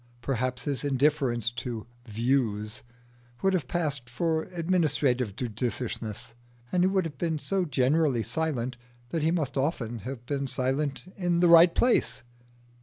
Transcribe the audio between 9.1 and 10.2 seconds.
he must often